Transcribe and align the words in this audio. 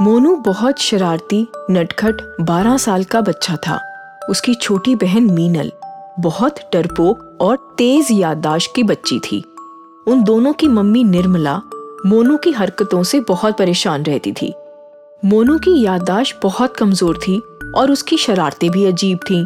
मोनू 0.00 0.34
बहुत 0.36 0.78
शरारती, 0.78 1.46
नटखट 1.70 2.20
12 2.40 2.76
साल 2.76 3.04
का 3.04 3.20
बच्चा 3.20 3.56
था। 3.56 3.78
उसकी 4.30 4.54
छोटी 4.54 4.94
बहन 4.94 5.30
मीनल 5.30 5.70
बहुत 6.20 6.58
डरपोक 6.72 7.38
और 7.40 7.56
तेज 7.78 8.08
याददाश्त 8.10 8.72
की 8.76 8.82
बच्ची 8.82 9.18
थी। 9.18 9.42
उन 10.06 10.22
दोनों 10.22 10.52
की 10.52 10.68
मम्मी 10.68 11.04
निर्मला 11.04 11.60
मोनू 12.06 12.36
की 12.36 12.50
हरकतों 12.50 13.02
से 13.02 13.20
बहुत 13.20 13.56
परेशान 13.58 14.02
रहती 14.02 14.32
थी। 14.32 14.52
मोनू 15.24 15.58
की 15.58 15.80
याददाश्त 15.82 16.40
बहुत 16.42 16.76
कमज़ोर 16.76 17.18
थी 17.18 17.38
और 17.74 17.90
उसकी 17.90 18.16
शरारतें 18.16 18.70
भी 18.70 18.84
अजीब 18.84 19.18
थीं। 19.30 19.44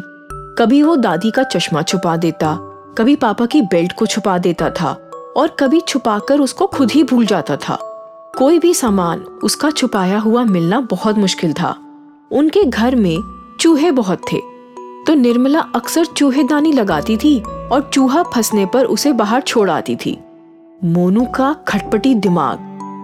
कभी 0.57 0.81
वो 0.83 0.95
दादी 0.95 1.31
का 1.31 1.43
चश्मा 1.43 1.81
छुपा 1.81 2.17
देता, 2.17 2.57
कभी 2.97 3.15
पापा 3.15 3.45
की 3.45 3.61
बेल्ट 3.61 3.91
को 3.91 4.05
छुपा 4.05 4.37
देता 4.37 4.69
था 4.69 4.91
और 5.37 5.55
कभी 5.59 5.79
छुपाकर 5.79 6.39
उसको 6.39 6.67
खुद 6.67 6.91
ही 6.91 7.03
भूल 7.03 7.25
जाता 7.25 7.57
था। 7.57 7.90
कोई 8.41 8.59
भी 8.59 8.73
सामान 8.73 9.19
उसका 9.19 9.71
छुपाया 9.71 10.19
हुआ 10.19 10.43
मिलना 10.43 10.79
बहुत 10.79 11.17
मुश्किल 11.17 11.53
था। 11.53 11.75
उनके 12.31 12.63
घर 12.63 12.95
में 12.95 13.19
चूहे 13.59 13.91
बहुत 13.91 14.21
थे। 14.33 14.37
तो 15.07 15.13
निर्मला 15.13 15.59
अक्सर 15.59 16.05
चूहेदानी 16.05 16.71
लगाती 16.71 17.17
थी 17.17 17.39
और 17.41 17.89
चूहा 17.93 18.23
फंसने 18.23 18.65
पर 18.65 18.85
उसे 18.85 19.13
बाहर 19.13 19.41
छोड़ 19.41 19.69
आती 19.69 19.95
थी। 19.95 20.19
मोनू 20.83 21.25
का 21.25 21.55
खटपटी 21.67 22.15
दिमाग 22.15 22.57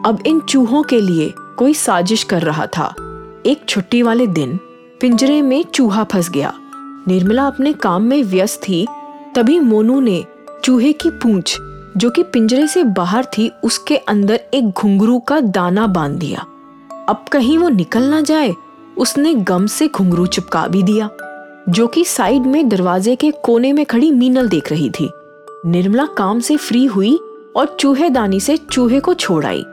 अब 0.05 0.19
इन 0.25 0.39
चूहों 0.39 0.83
के 0.83 1.01
लिए 1.01 1.33
कोई 1.37 1.73
साजिश 1.73 2.23
कर 2.23 2.41
रहा 2.41 2.67
था। 2.67 2.95
एक 3.45 3.65
छुट्टी 3.69 4.01
वाले 4.01 4.27
दिन 4.27 4.59
पिंजरे 5.01 5.41
में 5.41 5.63
चूहा 5.63 6.03
फंस 6.03 6.29
गया। 6.29 6.53
निर्मला 7.07 7.47
अपने 7.47 7.73
काम 7.73 8.03
में 8.03 8.23
व्यस्त 8.23 8.61
थी, 8.69 8.87
तभी 9.35 9.59
मोनू 9.59 9.99
ने 9.99 10.25
चूहे 10.63 10.93
की 10.93 11.09
पूंछ 11.09 11.57
जो 11.97 12.09
कि 12.09 12.23
पिंजरे 12.23 12.67
से 12.67 12.83
बाहर 12.83 13.25
थी, 13.25 13.51
उसके 13.63 13.97
अंदर 13.97 14.39
एक 14.53 14.69
घुंघरू 14.69 15.19
का 15.19 15.39
दाना 15.39 15.87
बाँध 15.87 16.15
दिया। 16.15 16.45
अब 17.09 17.25
कहीं 17.31 17.57
वो 17.57 17.69
निकल 17.69 18.03
ना 18.03 18.21
जाए, 18.21 18.55
उसने 18.97 19.33
गम 19.33 19.65
से 19.65 19.87
घुंघरू 19.87 20.25
चिपका 20.25 20.67
भी 20.67 20.83
दिया, 20.83 21.09
जो 21.69 21.87
कि 21.87 22.05
साइड 22.05 22.41
में 22.41 22.69
दरवाजे 22.69 23.15
के 23.15 23.31
कोने 23.31 23.73
में 23.73 23.85
खड़ी 23.85 24.11
मीनल 24.11 24.49
देख 24.49 24.71
रही 24.71 24.89
थी। 24.89 25.09
निर्मला 25.65 26.05
काम 26.05 26.39
से 26.39 26.57
फ्री 26.57 26.85
हुई 26.85 27.19
और 27.55 27.77
चूहेदानी 27.79 28.39
से 28.39 28.57
चूहे 28.57 28.99
को 28.99 29.13
छोड़ 29.13 29.45
आई। 29.45 29.63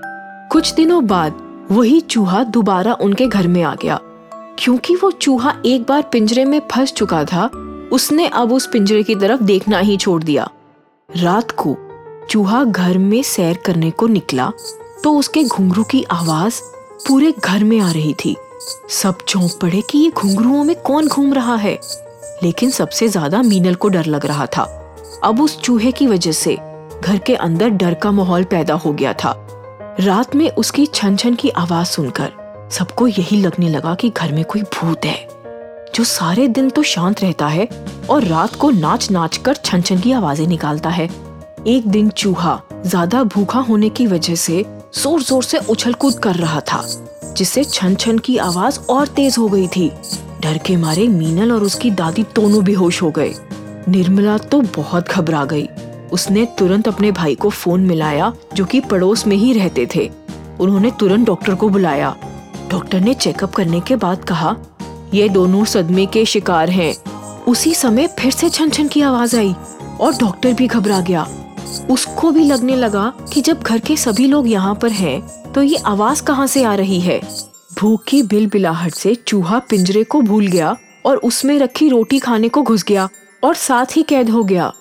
कुछ 0.50 0.74
दिनों 0.74 1.06
बाद 1.06 1.34
वही 1.70 2.00
चूहा 2.00 2.44
दोबारा 2.44 2.94
उनके 2.94 3.26
घर 3.26 3.48
में 3.48 3.62
आ 3.62 3.74
गया। 3.74 4.00
क्योंकि 4.58 4.96
वो 4.96 5.10
चूहा 5.10 5.54
एक 5.66 5.82
बार 5.82 6.02
पिंजरे 6.12 6.44
में 6.44 6.62
फंस 6.72 6.92
चुका 6.92 7.24
था, 7.24 7.50
उसने 7.92 8.28
अब 8.28 8.52
उस 8.52 8.66
पिंजरे 8.66 9.02
की 9.02 9.14
तरफ़ 9.14 9.42
देखना 9.42 9.78
ही 9.78 9.96
छोड़ 9.96 10.22
दिया। 10.22 10.50
रात 11.16 11.50
को 11.50 11.76
चूहा 12.30 12.62
घर 12.64 12.98
में 12.98 13.22
सैर 13.22 13.56
करने 13.56 13.90
को 13.90 14.06
निकला 14.06 14.50
तो 15.04 15.12
उसके 15.18 15.42
घुंघरू 15.44 15.82
की 15.84 16.02
आवाज़ 16.12 16.60
पूरे 17.08 17.32
घर 17.44 17.64
में 17.64 17.78
आ 17.80 17.90
रही 17.90 18.14
थी। 18.14 18.36
सब 18.92 19.18
चौंक 19.28 19.58
पड़े 19.62 19.80
कि 19.80 19.98
ये 19.98 20.10
घुंघरुओं 20.10 20.62
में 20.64 20.74
कौन 20.76 21.08
घूम 21.08 21.32
रहा 21.34 21.56
है। 21.56 21.78
लेकिन 22.42 22.70
सबसे 22.70 23.08
ज़्यादा 23.08 23.42
मीनल 23.42 23.74
को 23.74 23.88
डर 23.88 24.06
लग 24.06 24.26
रहा 24.26 24.46
था। 24.46 24.62
अब 25.24 25.40
उस 25.40 25.58
चूहे 25.60 25.92
की 25.92 26.06
वजह 26.06 26.32
से 26.32 26.54
घर 27.00 27.18
के 27.18 27.34
अंदर 27.36 27.68
डर 27.70 27.94
का 27.94 28.10
माहौल 28.12 28.44
पैदा 28.44 28.74
हो 28.74 28.92
गया 28.92 29.12
था। 29.14 29.34
रात 30.00 30.34
में 30.36 30.48
उसकी 30.50 30.86
छन 30.86 31.16
छन 31.16 31.34
की 31.34 31.50
आवाज़ 31.50 31.88
सुनकर 31.88 32.32
सबको 32.72 33.06
यही 33.06 33.36
लगने 33.36 33.68
लगा 33.68 33.94
कि 33.94 34.10
घर 34.10 34.32
में 34.32 34.44
कोई 34.44 34.62
भूत 34.74 35.04
है, 35.04 35.28
जो 35.94 36.04
सारे 36.04 36.48
दिन 36.48 36.70
तो 36.70 36.82
शांत 36.84 37.20
रहता 37.22 37.46
है 37.48 37.68
और 38.10 38.24
रात 38.24 38.54
को 38.54 38.70
नाच 38.70 39.10
नाच 39.10 39.36
कर 39.36 39.56
छन 39.56 39.82
छन 39.82 40.00
की 40.00 40.12
आवाज़ें 40.12 40.46
निकालता 40.46 40.90
है। 40.90 41.08
एक 41.66 41.86
दिन 41.86 42.08
चूहा 42.10 42.60
ज़्यादा 42.86 43.22
भूखा 43.24 43.58
होने 43.58 43.88
की 43.88 44.06
वजह 44.06 44.34
से 44.34 44.64
ज़ोर 44.94 45.22
ज़ोर 45.22 45.42
से 45.42 45.58
उछल 45.70 45.92
कूद 45.92 46.14
कर 46.14 46.34
रहा 46.34 46.60
था, 46.62 46.82
जिससे 47.36 47.62
छन 47.64 47.94
छन 47.94 48.18
की 48.18 48.36
आवाज़ 48.38 48.78
और 48.90 49.06
तेज 49.08 49.36
हो 49.38 49.48
गई 49.48 49.66
थी। 49.66 49.88
डर 50.42 50.58
के 50.58 50.76
मारे 50.76 51.06
मीनल 51.08 51.52
और 51.52 51.62
उसकी 51.62 51.90
दादी 51.90 52.22
दोनों 52.34 52.62
बेहोश 52.64 53.00
हो 53.02 53.10
गए। 53.10 53.32
निर्मला 53.88 54.36
तो 54.38 54.60
बहुत 54.76 55.08
घबरा 55.08 55.44
गई। 55.44 55.66
उसने 56.12 56.44
तुरंत 56.58 56.88
अपने 56.88 57.12
भाई 57.12 57.34
को 57.34 57.50
फ़ोन 57.50 57.80
मिलाया, 57.80 58.32
जो 58.54 58.64
कि 58.64 58.80
पड़ोस 58.80 59.26
में 59.26 59.36
ही 59.36 59.52
रहते 59.52 59.86
थे। 59.94 60.10
उन्होंने 60.60 60.90
तुरंत 60.90 61.26
डॉक्टर 61.26 61.54
को 61.54 61.68
बुलाया। 61.68 62.14
डॉक्टर 62.70 63.00
ने 63.00 63.14
चेकअप 63.14 63.54
करने 63.54 63.80
के 63.80 63.96
बाद 63.96 64.24
कहा, 64.24 64.54
ये 65.14 65.28
दोनों 65.28 65.64
सदमे 65.64 66.04
के 66.06 66.24
शिकार 66.24 66.70
हैं। 66.70 66.94
उसी 67.44 67.74
समय 67.74 68.06
फिर 68.18 68.32
से 68.32 68.50
छन 68.50 68.70
छन 68.70 68.88
की 68.88 69.00
आवाज़ 69.02 69.36
आई 69.36 69.54
और 70.00 70.14
डॉक्टर 70.16 70.52
भी 70.52 70.66
घबरा 70.66 71.00
गया। 71.00 71.26
उसको 71.90 72.30
भी 72.30 72.44
लगने 72.44 72.76
लगा 72.76 73.12
कि 73.32 73.40
जब 73.40 73.62
घर 73.62 73.78
के 73.78 73.96
सभी 73.96 74.26
लोग 74.26 74.48
यहाँ 74.48 74.74
पर 74.74 74.90
हैं, 74.90 75.20
तो 75.52 75.62
ये 75.62 75.76
आवाज़ 75.76 76.22
कहाँ 76.22 76.46
से 76.46 76.64
आ 76.64 76.74
रही 76.74 77.00
है? 77.00 77.20
भूख 77.78 78.04
की 78.04 78.22
बिल 78.22 78.46
बिलाहट 78.46 78.94
से 78.94 79.14
चूहा 79.14 79.58
पिंजरे 79.58 80.04
को 80.04 80.20
भूल 80.20 80.46
गया 80.46 80.76
और 81.06 81.16
उसमें 81.16 81.58
रखी 81.58 81.88
रोटी 81.88 82.18
खाने 82.18 82.48
को 82.48 82.62
घुस 82.62 82.84
गया 82.84 83.08
और 83.44 83.54
साथ 83.54 83.96
ही 83.96 84.02
कैद 84.02 84.30
हो 84.30 84.44
गया। 84.44 84.72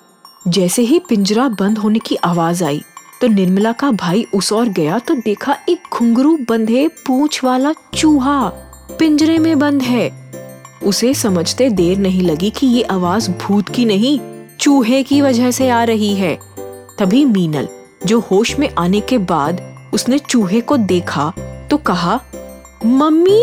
जैसे 0.48 0.82
ही 0.82 1.00
पिंजरा 1.00 1.48
बंद 1.50 1.78
होने 1.78 2.00
की 2.00 2.16
आवाज़ 2.16 2.64
आई 2.64 2.82
तो 3.22 3.28
निर्मला 3.28 3.72
का 3.72 3.92
भाई 3.92 4.26
उस 4.34 4.52
और 4.54 4.70
गया 4.70 5.00
तो 5.00 5.16
देखा 5.16 5.58
एक 5.70 5.84
घुंघरू 5.94 6.38
बंधे 6.50 6.88
पूछ 7.08 7.44
वाला 7.44 7.74
चूहा 7.96 8.40
पिंजरे 9.00 9.38
में 9.38 9.58
बंद 9.60 9.82
है। 9.82 10.10
उसे 10.84 11.14
समझते 11.14 11.70
देर 11.70 11.98
नहीं 11.98 12.22
लगी 12.22 12.50
कि 12.50 12.68
ये 12.68 12.84
आवाज़ 12.84 13.30
भूत 13.32 13.70
की 13.70 13.86
नहीं 13.86 14.20
चूहे 14.60 15.04
की 15.04 15.22
वजह 15.22 15.52
से 15.52 15.70
आ 15.70 15.84
रही 15.84 16.14
है। 16.16 16.38
तभी 16.98 17.24
मीनल, 17.26 17.68
जो 18.06 18.20
होश 18.22 18.58
में 18.60 18.70
आने 18.78 19.00
के 19.02 19.18
बाद 19.18 19.62
उसने 19.94 20.18
चूहे 20.20 20.62
को 20.62 20.78
देखा 20.78 21.32
तो 21.72 21.78
कहा, 21.78 22.20
मम्मी, 22.86 23.42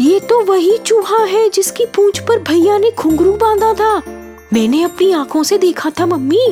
ये 0.00 0.20
तो 0.20 0.40
वही 0.44 0.76
चूहा 0.78 1.24
है 1.24 1.48
जिसकी 1.50 1.86
पूंछ 1.86 2.18
पर 2.18 2.38
भैया 2.38 2.78
ने 2.78 2.90
घुंघरू 2.90 3.32
बांधा 3.32 3.72
था। 3.74 3.96
मैंने 4.52 4.82
अपनी 4.82 5.12
आँखों 5.12 5.42
से 5.42 5.58
देखा 5.58 5.90
था, 5.90 6.06
मम्मी। 6.06 6.46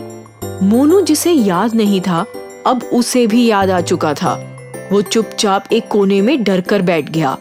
मोनू 0.63 1.01
जिसे 1.01 1.33
याद 1.33 1.75
नहीं 1.75 2.01
था, 2.01 2.25
अब 2.67 2.83
उसे 2.93 3.27
भी 3.27 3.45
याद 3.47 3.71
आ 3.71 3.81
चुका 3.81 4.15
था। 4.15 4.35
वो 4.93 5.03
चुपचाप 5.03 5.73
एक 5.73 5.89
कोने 5.89 6.21
में 6.23 6.43
डर 6.45 6.61
कर 6.61 6.83
बैठ 6.83 7.11
गया, 7.11 7.37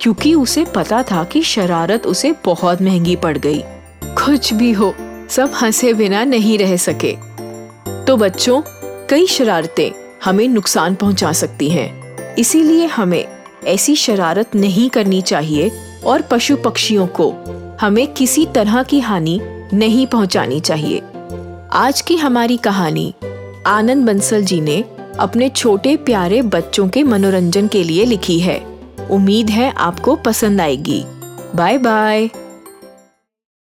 क्योंकि 0.00 0.34
उसे 0.34 0.64
पता 0.64 1.02
था 1.02 1.24
कि 1.24 1.42
शरारत 1.42 2.06
उसे 2.06 2.34
बहुत 2.44 2.82
महँगी 2.82 3.16
पड़ 3.16 3.36
गई। 3.38 3.62
कुछ 4.04 4.52
भी 4.54 4.72
हो, 4.72 4.94
सब 5.30 5.52
हंसे 5.62 5.92
बिना 5.94 6.24
नहीं 6.24 6.58
रह 6.58 6.76
सके। 6.76 7.16
तो 7.88 8.16
बच्चों, 8.16 8.62
कई 9.10 9.26
शरारतें 9.26 9.90
हमें 10.24 10.48
नुकसान 10.48 10.94
पहुँचा 10.94 11.32
सकती 11.32 11.70
हैं। 11.70 12.06
इसीलिए 12.34 12.86
हमें 12.86 13.24
ऐसी 13.64 13.96
शरारत 13.96 14.54
नहीं 14.54 14.90
करनी 14.90 15.22
चाहिए 15.22 15.70
और 16.04 16.22
पशु 16.22 16.56
पक्षियों 16.56 17.06
को 17.06 17.34
हमें 17.80 18.14
किसी 18.14 18.46
तरह 18.46 18.82
की 18.82 19.00
हानि 19.00 19.40
नहीं 19.74 20.06
पहुंचानी 20.06 20.60
चाहिए। 20.60 21.02
आज 21.72 22.00
की 22.00 22.16
हमारी 22.16 22.56
कहानी, 22.56 23.14
आनंद 23.66 24.06
बंसल 24.06 24.42
जी 24.42 24.60
ने 24.60 24.84
अपने 25.18 25.48
छोटे 25.48 25.96
प्यारे 25.96 26.42
बच्चों 26.42 26.88
के 26.88 27.02
मनोरंजन 27.02 27.68
के 27.68 27.82
लिए 27.82 28.04
लिखी 28.04 28.40
है। 28.40 28.66
उम्मीद 29.10 29.50
है 29.50 29.72
आपको 29.76 30.16
पसंद 30.16 30.60
आएगी। 30.60 31.04
Bye 31.54 31.78
bye 31.78 32.28